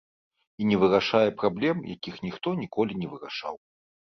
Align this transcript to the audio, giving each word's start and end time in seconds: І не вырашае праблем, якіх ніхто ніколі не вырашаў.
І 0.63 0.69
не 0.69 0.77
вырашае 0.83 1.29
праблем, 1.41 1.83
якіх 1.95 2.15
ніхто 2.29 2.57
ніколі 2.63 2.99
не 3.03 3.07
вырашаў. 3.13 3.55